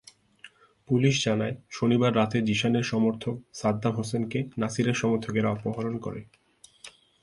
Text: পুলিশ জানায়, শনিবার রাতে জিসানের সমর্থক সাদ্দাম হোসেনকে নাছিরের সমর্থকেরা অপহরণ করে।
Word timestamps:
পুলিশ 0.89 1.15
জানায়, 1.25 1.55
শনিবার 1.69 2.11
রাতে 2.15 2.37
জিসানের 2.41 2.83
সমর্থক 2.83 3.35
সাদ্দাম 3.53 3.93
হোসেনকে 3.95 4.39
নাছিরের 4.57 4.95
সমর্থকেরা 4.95 5.49
অপহরণ 5.51 5.95
করে। 5.97 6.21